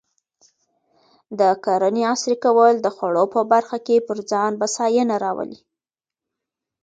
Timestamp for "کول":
2.45-2.73